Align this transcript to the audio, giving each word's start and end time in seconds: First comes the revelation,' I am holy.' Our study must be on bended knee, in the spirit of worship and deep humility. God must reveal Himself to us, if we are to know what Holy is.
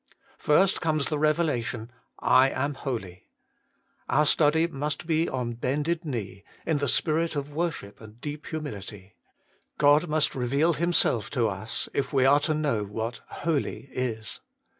First 0.39 0.81
comes 0.81 1.09
the 1.09 1.19
revelation,' 1.19 1.91
I 2.41 2.49
am 2.49 2.73
holy.' 2.73 3.27
Our 4.09 4.25
study 4.25 4.65
must 4.65 5.05
be 5.05 5.29
on 5.29 5.53
bended 5.53 6.03
knee, 6.05 6.43
in 6.65 6.79
the 6.79 6.87
spirit 6.87 7.35
of 7.35 7.53
worship 7.53 8.01
and 8.01 8.19
deep 8.19 8.47
humility. 8.47 9.13
God 9.77 10.07
must 10.07 10.33
reveal 10.33 10.73
Himself 10.73 11.29
to 11.37 11.47
us, 11.47 11.87
if 11.93 12.11
we 12.11 12.25
are 12.25 12.39
to 12.39 12.55
know 12.55 12.83
what 12.83 13.21
Holy 13.27 13.91
is. 13.91 14.39